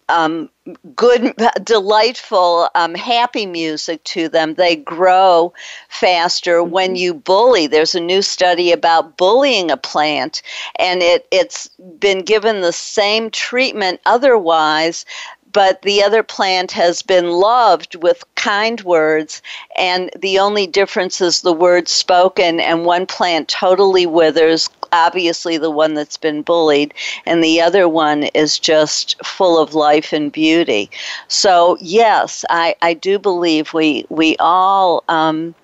[0.09, 0.49] um,
[0.95, 4.55] good, delightful, um, happy music to them.
[4.55, 5.53] They grow
[5.89, 6.97] faster when mm-hmm.
[6.97, 7.67] you bully.
[7.67, 10.43] There's a new study about bullying a plant,
[10.77, 15.05] and it, it's been given the same treatment otherwise
[15.53, 19.43] but the other plant has been loved with kind words,
[19.77, 25.71] and the only difference is the words spoken, and one plant totally withers, obviously the
[25.71, 26.93] one that's been bullied,
[27.25, 30.91] and the other one is just full of life and beauty.
[31.29, 35.05] So, yes, I, I do believe we, we all.
[35.09, 35.55] Um,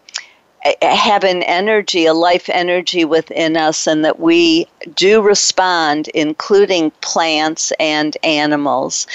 [0.80, 7.72] have an energy, a life energy within us, and that we do respond, including plants
[7.80, 9.06] and animals.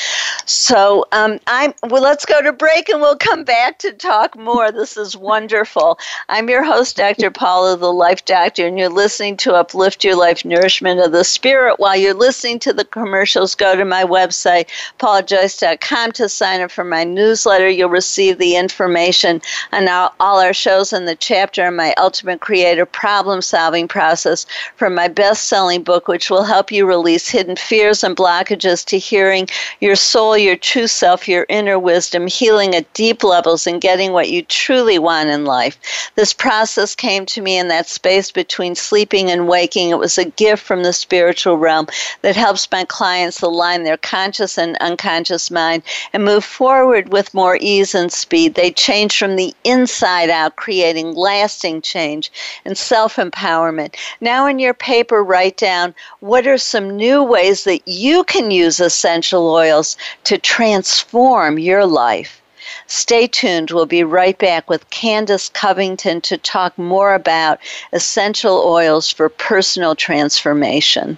[0.46, 2.04] So um, I'm well.
[2.04, 4.72] Let's go to break, and we'll come back to talk more.
[4.72, 6.00] This is wonderful.
[6.30, 7.32] I'm your host, Dr.
[7.32, 11.80] Paula, the Life Doctor, and you're listening to Uplift Your Life, Nourishment of the Spirit.
[11.80, 14.68] While you're listening to the commercials, go to my website,
[15.00, 17.70] paulajoyce.com, to sign up for my newsletter.
[17.70, 19.42] You'll receive the information
[19.72, 24.96] on all, our shows in the chapter on my Ultimate creative problem solving process from
[24.96, 29.48] my best selling book, which will help you release hidden fears and blockages to hearing
[29.80, 34.32] your soul, your true self, your inner wisdom, healing at deep levels, and getting what
[34.32, 35.78] you truly want in life.
[36.16, 39.92] This process came to me in that space between sleeping and waking.
[39.92, 41.86] It was a gift from the spiritual realm
[42.24, 45.84] that helps my clients align their conscious and unconscious mind
[46.14, 48.56] and move forward with more ease and speed.
[48.56, 52.32] They change from the inside out, creating lasting change
[52.64, 53.96] and self empowerment.
[54.22, 58.80] Now, in your paper, write down what are some new ways that you can use
[58.80, 62.42] essential oils to transform your life.
[62.88, 63.72] Stay tuned.
[63.72, 67.60] We'll be right back with Candace Covington to talk more about
[67.92, 71.18] essential oils for personal transformation.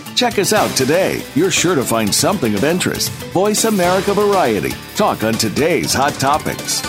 [0.21, 1.25] Check us out today.
[1.33, 3.09] You're sure to find something of interest.
[3.33, 4.69] Voice America Variety.
[4.93, 6.83] Talk on today's hot topics.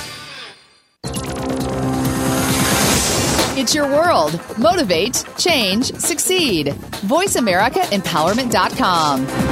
[3.56, 4.38] It's your world.
[4.58, 6.74] Motivate, change, succeed.
[7.06, 9.51] VoiceAmericaEmpowerment.com.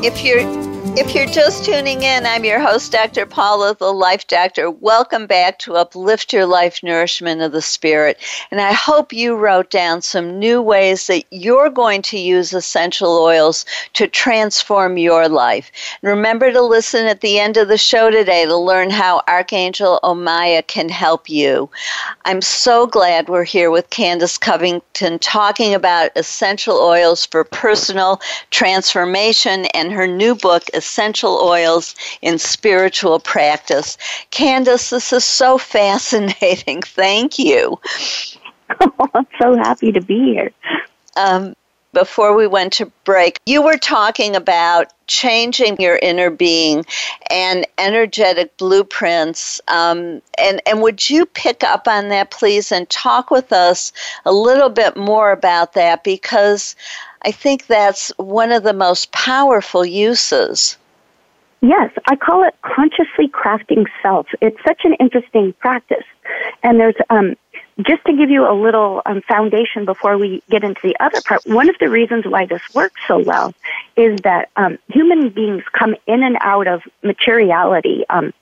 [0.00, 0.57] If you're
[0.98, 3.24] if you're just tuning in, I'm your host, Dr.
[3.24, 4.68] Paula, the Life Doctor.
[4.68, 8.18] Welcome back to Uplift Your Life Nourishment of the Spirit.
[8.50, 13.16] And I hope you wrote down some new ways that you're going to use essential
[13.16, 15.70] oils to transform your life.
[16.02, 20.00] And remember to listen at the end of the show today to learn how Archangel
[20.02, 21.70] Omaya can help you.
[22.24, 28.20] I'm so glad we're here with Candace Covington talking about essential oils for personal
[28.50, 33.98] transformation and her new book, essential oils in spiritual practice.
[34.30, 36.80] Candace, this is so fascinating.
[36.82, 37.78] Thank you.
[38.80, 40.50] Oh, I'm so happy to be here.
[41.16, 41.54] Um,
[41.92, 46.84] before we went to break, you were talking about changing your inner being
[47.30, 49.60] and energetic blueprints.
[49.68, 53.92] Um, and, and would you pick up on that, please, and talk with us
[54.26, 56.04] a little bit more about that?
[56.04, 56.76] Because
[57.24, 60.76] I think that's one of the most powerful uses.
[61.60, 64.28] Yes, I call it consciously crafting self.
[64.40, 66.04] It's such an interesting practice.
[66.62, 67.34] And there's, um,
[67.80, 71.44] just to give you a little um, foundation before we get into the other part,
[71.46, 73.54] one of the reasons why this works so well
[73.96, 78.04] is that um, human beings come in and out of materiality.
[78.08, 78.32] Um,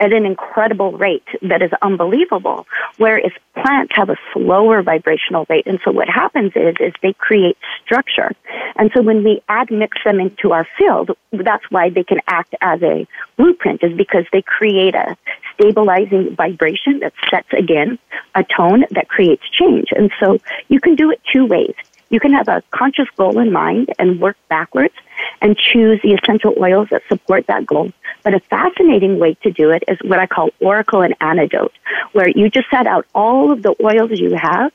[0.00, 2.66] at an incredible rate that is unbelievable,
[2.98, 5.66] whereas plants have a slower vibrational rate.
[5.66, 8.30] And so what happens is, is they create structure.
[8.76, 12.54] And so when we add mix them into our field, that's why they can act
[12.60, 15.16] as a blueprint is because they create a
[15.54, 17.98] stabilizing vibration that sets again
[18.34, 19.88] a tone that creates change.
[19.96, 20.38] And so
[20.68, 21.74] you can do it two ways.
[22.10, 24.94] You can have a conscious goal in mind and work backwards
[25.40, 27.92] and choose the essential oils that support that goal.
[28.22, 31.72] But a fascinating way to do it is what I call oracle and antidote,
[32.12, 34.72] where you just set out all of the oils you have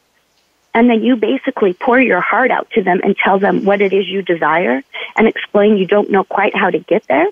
[0.73, 3.93] and then you basically pour your heart out to them and tell them what it
[3.93, 4.81] is you desire
[5.15, 7.27] and explain you don't know quite how to get there.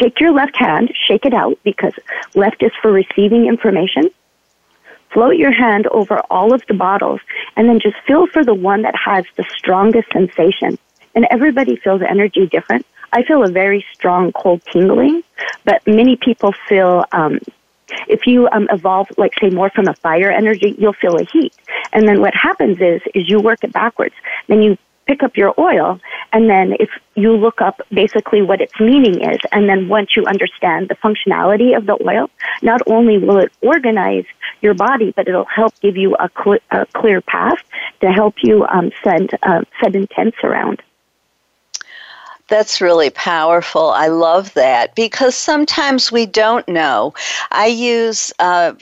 [0.00, 1.92] Take your left hand, shake it out because
[2.34, 4.10] left is for receiving information.
[5.10, 7.20] Float your hand over all of the bottles
[7.56, 10.78] and then just feel for the one that has the strongest sensation.
[11.14, 12.86] And everybody feels energy different.
[13.12, 15.22] I feel a very strong cold tingling,
[15.64, 17.40] but many people feel um,
[18.08, 21.52] if you um, evolve, like say, more from a fire energy, you'll feel a heat.
[21.92, 24.14] And then what happens is, is you work it backwards.
[24.46, 25.98] Then you pick up your oil,
[26.32, 30.24] and then if you look up basically what its meaning is, and then once you
[30.26, 32.30] understand the functionality of the oil,
[32.62, 34.24] not only will it organize
[34.60, 37.58] your body, but it'll help give you a, cl- a clear path
[38.02, 40.80] to help you um, send uh, set intents around.
[42.50, 43.90] That's really powerful.
[43.90, 47.14] I love that because sometimes we don't know.
[47.52, 48.72] I use uh,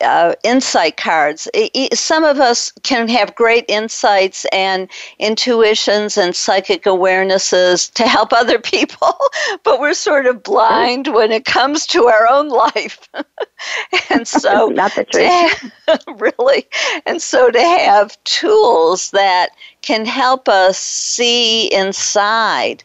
[0.00, 1.48] uh, insight cards.
[1.92, 8.58] Some of us can have great insights and intuitions and psychic awarenesses to help other
[8.58, 9.16] people,
[9.64, 13.08] but we're sort of blind when it comes to our own life.
[14.10, 15.72] and so, not the truth.
[16.20, 16.66] really.
[17.06, 19.50] And so, to have tools that
[19.86, 22.82] can help us see inside.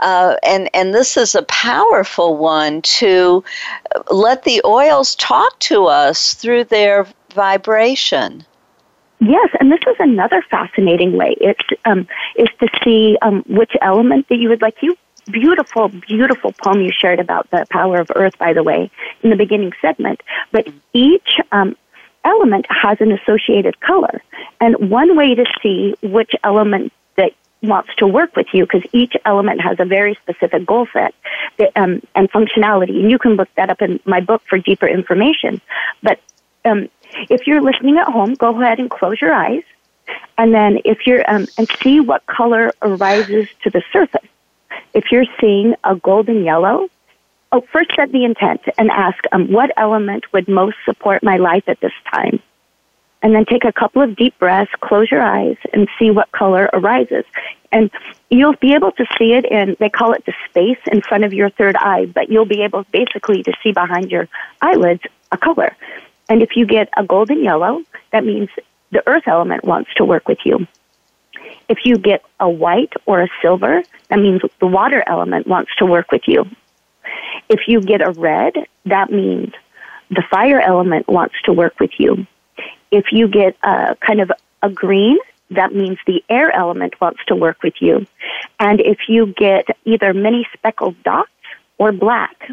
[0.00, 3.42] Uh, and, and this is a powerful one to
[4.10, 8.44] let the oils talk to us through their vibration.
[9.20, 11.36] Yes, and this is another fascinating way.
[11.40, 14.76] It's um, is to see um, which element that you would like.
[14.80, 14.96] You
[15.30, 18.90] beautiful, beautiful poem you shared about the power of earth, by the way,
[19.22, 20.22] in the beginning segment.
[20.52, 21.76] But each um,
[22.24, 24.22] element has an associated color.
[24.60, 29.14] And one way to see which element that wants to work with you, because each
[29.24, 31.14] element has a very specific goal set
[31.58, 34.86] that, um, and functionality, and you can look that up in my book for deeper
[34.86, 35.60] information.
[36.02, 36.20] But
[36.64, 36.88] um,
[37.28, 39.62] if you're listening at home, go ahead and close your eyes,
[40.38, 44.26] and then if you're um, and see what color arises to the surface.
[44.92, 46.88] If you're seeing a golden yellow,
[47.52, 51.64] oh, first set the intent and ask um, what element would most support my life
[51.66, 52.40] at this time.
[53.22, 56.70] And then take a couple of deep breaths, close your eyes, and see what color
[56.72, 57.24] arises.
[57.70, 57.90] And
[58.30, 61.34] you'll be able to see it in, they call it the space in front of
[61.34, 64.26] your third eye, but you'll be able basically to see behind your
[64.62, 65.76] eyelids a color.
[66.30, 68.48] And if you get a golden yellow, that means
[68.90, 70.66] the earth element wants to work with you.
[71.68, 75.86] If you get a white or a silver, that means the water element wants to
[75.86, 76.46] work with you.
[77.50, 78.54] If you get a red,
[78.86, 79.52] that means
[80.08, 82.26] the fire element wants to work with you.
[82.90, 84.30] If you get a kind of
[84.62, 85.18] a green,
[85.50, 88.06] that means the air element wants to work with you.
[88.60, 91.30] And if you get either many speckled dots
[91.76, 92.50] or black,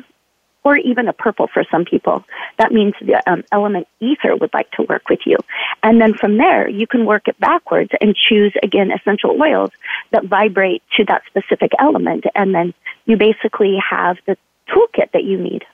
[0.67, 2.25] or even a purple for some people,
[2.57, 5.37] that means the um, element ether would like to work with you.
[5.81, 9.71] And then from there, you can work it backwards and choose again essential oils
[10.11, 12.25] that vibrate to that specific element.
[12.35, 12.73] And then
[13.05, 14.37] you basically have the
[14.69, 15.65] toolkit that you need.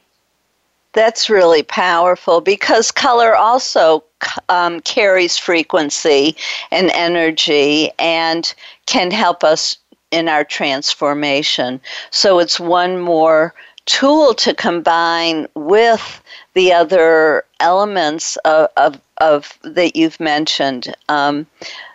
[0.94, 4.04] That's really powerful because color also
[4.50, 6.36] um, carries frequency
[6.72, 8.54] and energy and
[8.86, 9.78] can help us
[10.12, 11.82] in our transformation.
[12.12, 16.22] So it's one more tool to combine with
[16.54, 20.94] the other elements of, of, of that you've mentioned.
[21.10, 21.48] Um,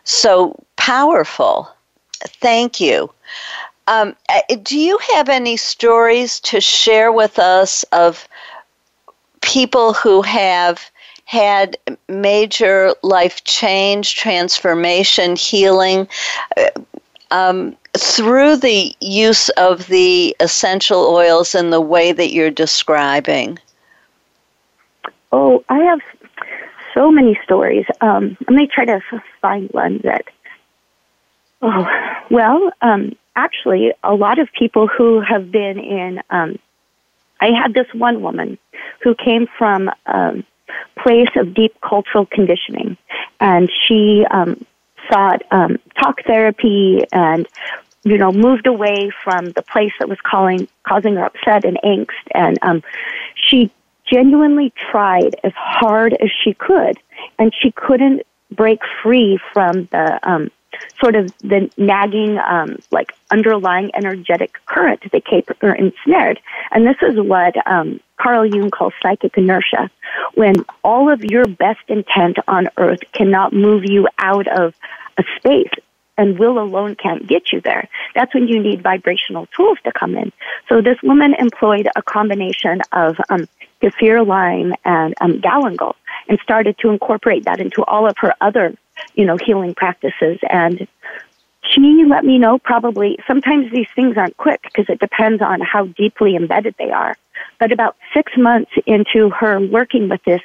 [0.02, 1.70] so powerful.
[2.40, 3.10] Thank you.
[3.88, 8.28] Um, uh, do you have any stories to share with us of
[9.40, 10.90] people who have
[11.24, 16.06] had major life change, transformation, healing
[16.58, 16.68] uh,
[17.30, 23.58] um, through the use of the essential oils in the way that you're describing?
[25.32, 26.00] Oh, I have
[26.92, 27.86] so many stories.
[28.02, 29.00] Um, let me try to
[29.40, 30.26] find one that.
[31.60, 31.86] Oh,
[32.30, 36.22] well, um, actually, a lot of people who have been in.
[36.30, 36.58] Um,
[37.40, 38.58] I had this one woman
[39.00, 40.44] who came from a um,
[40.96, 42.96] place of deep cultural conditioning,
[43.40, 44.64] and she um,
[45.10, 47.48] sought um, talk therapy and
[48.04, 52.10] you know moved away from the place that was calling causing her upset and angst
[52.32, 52.82] and um
[53.34, 53.70] she
[54.06, 56.98] genuinely tried as hard as she could
[57.38, 60.50] and she couldn't break free from the um
[61.00, 66.40] sort of the nagging, um, like underlying energetic current that kept her ensnared.
[66.70, 69.90] And this is what um, Carl Jung calls psychic inertia,
[70.34, 74.74] when all of your best intent on earth cannot move you out of
[75.16, 75.72] a space
[76.16, 77.88] and will alone can't get you there.
[78.14, 80.32] That's when you need vibrational tools to come in.
[80.68, 83.46] So this woman employed a combination of um,
[84.02, 85.94] lime and um, galangal
[86.28, 88.76] and started to incorporate that into all of her other
[89.14, 90.38] you know, healing practices.
[90.48, 90.86] And
[91.62, 95.86] she let me know probably sometimes these things aren't quick because it depends on how
[95.86, 97.16] deeply embedded they are.
[97.58, 100.40] But about six months into her working with this,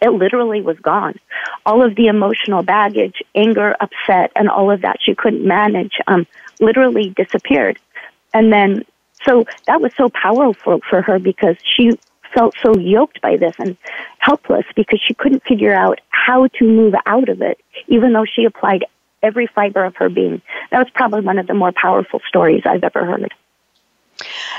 [0.00, 1.14] it literally was gone.
[1.66, 6.26] All of the emotional baggage, anger, upset, and all of that she couldn't manage um,
[6.60, 7.78] literally disappeared.
[8.32, 8.84] And then,
[9.26, 11.98] so that was so powerful for her because she
[12.34, 13.76] felt so yoked by this and
[14.18, 18.44] helpless because she couldn't figure out how to move out of it, even though she
[18.44, 18.84] applied
[19.22, 20.40] every fiber of her being.
[20.70, 23.32] That was probably one of the more powerful stories I've ever heard.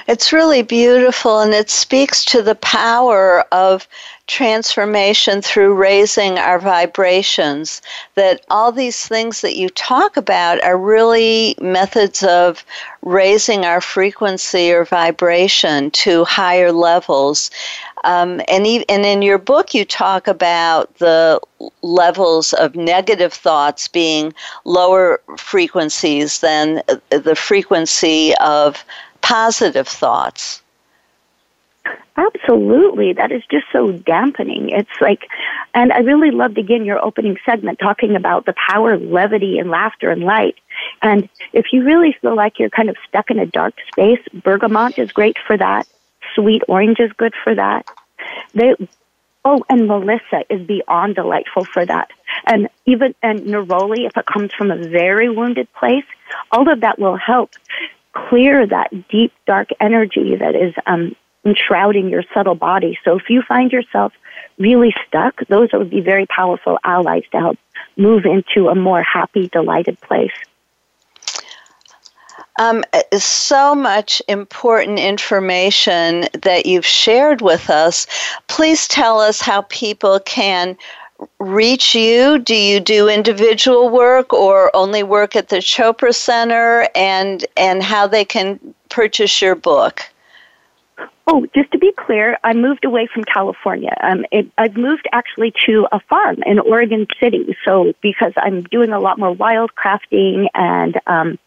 [0.07, 3.87] It's really beautiful and it speaks to the power of
[4.27, 7.81] transformation through raising our vibrations.
[8.15, 12.63] That all these things that you talk about are really methods of
[13.01, 17.51] raising our frequency or vibration to higher levels.
[18.03, 21.39] Um, and, e- and in your book, you talk about the
[21.81, 24.33] levels of negative thoughts being
[24.65, 28.83] lower frequencies than the frequency of
[29.21, 30.61] positive thoughts.
[32.17, 33.13] Absolutely.
[33.13, 34.69] That is just so dampening.
[34.69, 35.27] It's like,
[35.73, 39.69] and I really loved again your opening segment talking about the power of levity and
[39.69, 40.55] laughter and light.
[41.01, 44.99] And if you really feel like you're kind of stuck in a dark space, bergamot
[44.99, 45.87] is great for that.
[46.35, 47.87] Sweet orange is good for that.
[48.53, 48.75] They,
[49.45, 52.11] oh, and Melissa is beyond delightful for that.
[52.45, 56.05] And even, and neroli, if it comes from a very wounded place,
[56.51, 57.51] all of that will help
[58.13, 62.97] clear that deep, dark energy that is um, enshrouding your subtle body.
[63.03, 64.13] So if you find yourself
[64.57, 67.57] really stuck, those would be very powerful allies to help
[67.97, 70.31] move into a more happy, delighted place.
[72.59, 72.83] Um,
[73.17, 78.05] so much important information that you've shared with us.
[78.47, 80.77] Please tell us how people can
[81.39, 82.39] reach you?
[82.39, 88.07] Do you do individual work or only work at the Chopra Center and and how
[88.07, 88.59] they can
[88.89, 90.01] purchase your book?
[91.27, 93.95] Oh, just to be clear, I moved away from California.
[94.01, 97.55] Um, it, I've moved actually to a farm in Oregon City.
[97.63, 101.39] So because I'm doing a lot more wild crafting and um,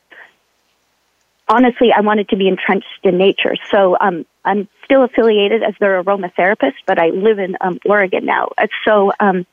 [1.49, 3.57] honestly, I wanted to be entrenched in nature.
[3.71, 8.51] So um, I'm still affiliated as their aromatherapist, but I live in um, Oregon now.
[8.85, 9.47] So um,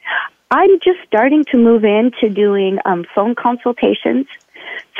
[0.49, 4.27] I'm just starting to move into doing um, phone consultations.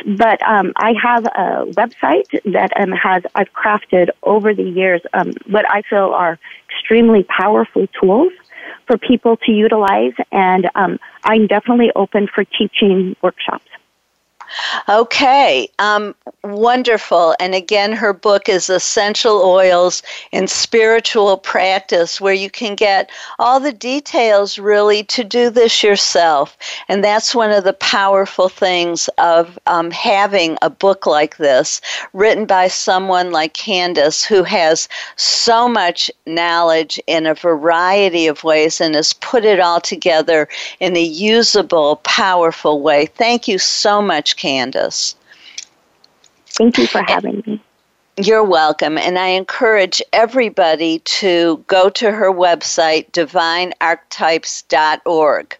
[0.04, 5.32] But um, I have a website that um, has I've crafted over the years um,
[5.46, 6.38] what I feel are
[6.68, 8.32] extremely powerful tools
[8.86, 13.66] for people to utilize, and um, I'm definitely open for teaching workshops.
[14.88, 17.34] Okay, um, wonderful.
[17.40, 23.60] And again, her book is Essential Oils in Spiritual Practice, where you can get all
[23.60, 26.56] the details really to do this yourself.
[26.88, 31.80] And that's one of the powerful things of um, having a book like this,
[32.12, 38.80] written by someone like Candace, who has so much knowledge in a variety of ways
[38.80, 40.48] and has put it all together
[40.80, 43.06] in a usable, powerful way.
[43.06, 45.14] Thank you so much, Candace.
[46.48, 47.62] Thank you for having me.
[48.16, 48.98] You're welcome.
[48.98, 55.58] And I encourage everybody to go to her website, divinearchetypes.org.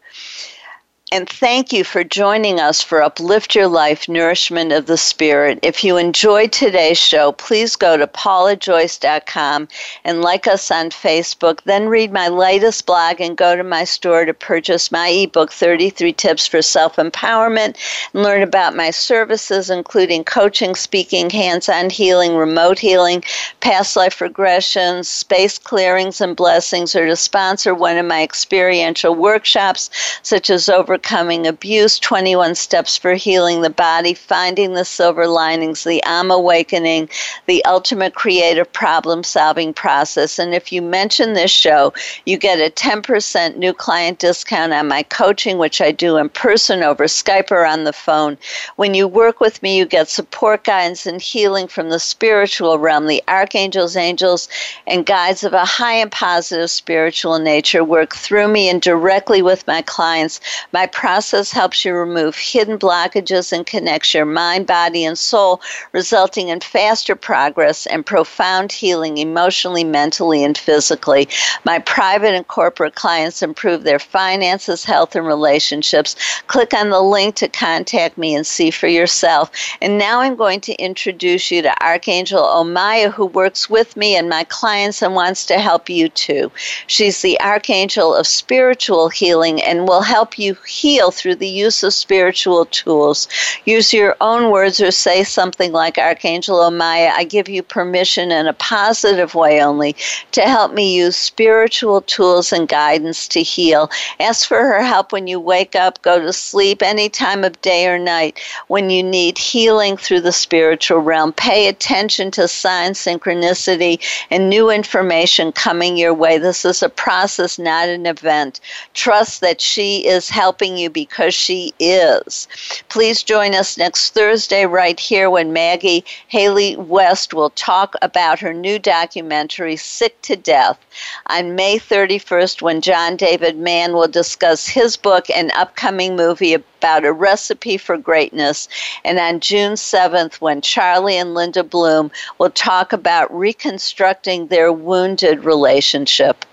[1.13, 5.59] And thank you for joining us for Uplift Your Life Nourishment of the Spirit.
[5.61, 9.69] If you enjoyed today's show, please go to paulajoyce.com
[10.07, 11.61] and like us on Facebook.
[11.65, 16.15] Then read my latest blog and go to my store to purchase my ebook, 33
[16.15, 17.77] Tips for Self Empowerment,
[18.15, 23.23] and learn about my services, including coaching, speaking, hands on healing, remote healing,
[23.61, 29.91] past life regressions, space clearings, and blessings, or to sponsor one of my experiential workshops,
[30.23, 35.83] such as over overcoming abuse, 21 steps for healing the body, finding the silver linings,
[35.83, 37.09] the I'm awakening,
[37.47, 40.39] the ultimate creative problem solving process.
[40.39, 41.93] And if you mention this show,
[42.25, 46.85] you get a 10% new client discount on my coaching, which I do in person
[46.85, 48.39] over Skype or on the phone.
[48.77, 53.09] When you work with me, you get support guidance and healing from the spiritual realm.
[53.09, 54.49] The archangels, angels,
[54.87, 59.67] and guides of a high and positive spiritual nature work through me and directly with
[59.67, 60.41] my clients.
[60.73, 65.61] My process helps you remove hidden blockages and connects your mind, body, and soul,
[65.93, 71.29] resulting in faster progress and profound healing emotionally, mentally, and physically.
[71.65, 76.17] My private and corporate clients improve their finances, health, and relationships.
[76.47, 79.51] Click on the link to contact me and see for yourself.
[79.81, 84.29] And now I'm going to introduce you to Archangel Omaya, who works with me and
[84.29, 86.51] my clients and wants to help you too.
[86.87, 91.93] She's the Archangel of spiritual healing and will help you heal through the use of
[91.93, 93.29] spiritual tools.
[93.67, 98.47] Use your own words or say something like Archangel Omaya, I give you permission in
[98.47, 99.95] a positive way only
[100.33, 103.91] to help me use spiritual tools and guidance to heal.
[104.19, 107.87] Ask for her help when you wake up, go to sleep, any time of day
[107.87, 111.33] or night when you need healing through the spiritual realm.
[111.35, 114.01] Pay attention to signs, synchronicity,
[114.31, 116.39] and new information coming your way.
[116.39, 118.61] This is a process, not an event.
[118.95, 120.29] Trust that she is
[120.63, 122.47] helping you because she is.
[122.89, 128.55] Please join us next Thursday right here when Maggie Haley West will talk about her
[128.55, 130.79] new documentary, Sick to Death,
[131.27, 137.05] on May 31st when John David Mann will discuss his book and upcoming movie about
[137.05, 138.69] a recipe for greatness,
[139.05, 145.45] and on June 7th when Charlie and Linda Bloom will talk about reconstructing their wounded
[145.45, 146.45] relationship.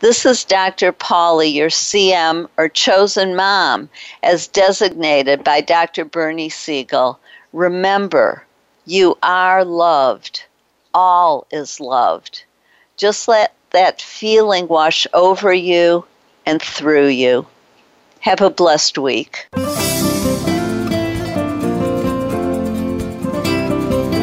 [0.00, 0.92] This is Dr.
[0.92, 3.88] Paula, your CM or chosen mom,
[4.22, 6.04] as designated by Dr.
[6.04, 7.18] Bernie Siegel.
[7.52, 8.44] Remember,
[8.86, 10.44] you are loved.
[10.94, 12.44] All is loved.
[12.96, 16.04] Just let that feeling wash over you
[16.46, 17.46] and through you.
[18.20, 19.48] Have a blessed week.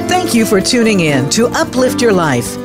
[0.08, 2.65] Thank you for tuning in to Uplift Your Life